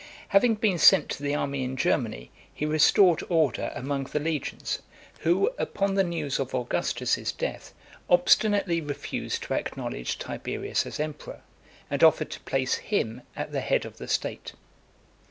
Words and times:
Having 0.29 0.55
been 0.55 0.79
sent 0.79 1.09
to 1.09 1.21
the 1.21 1.35
army 1.35 1.63
in 1.63 1.77
Germany, 1.77 2.31
he 2.51 2.65
restored 2.65 3.21
order 3.29 3.71
among 3.75 4.05
the 4.05 4.19
legions, 4.19 4.79
who, 5.19 5.51
upon 5.59 5.93
the 5.93 6.03
news 6.03 6.39
of 6.39 6.55
Augustus's 6.55 7.31
death, 7.31 7.71
obstinately 8.09 8.81
refused 8.81 9.43
to 9.43 9.53
acknowledge 9.53 10.17
Tiberius 10.17 10.87
as 10.87 10.99
emperor, 10.99 11.41
and 11.87 12.03
offered 12.03 12.31
to 12.31 12.39
place 12.39 12.77
him 12.77 13.21
at 13.35 13.51
the 13.51 13.61
head 13.61 13.85
of 13.85 13.97
the 13.99 14.07
state. 14.07 14.53